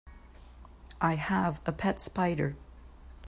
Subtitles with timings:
[0.99, 2.55] I have a pet spider.